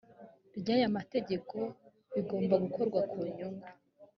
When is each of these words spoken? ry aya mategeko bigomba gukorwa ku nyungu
ry 0.59 0.67
aya 0.75 0.95
mategeko 0.97 1.55
bigomba 2.13 2.55
gukorwa 2.63 2.99
ku 3.09 3.17
nyungu 3.35 3.67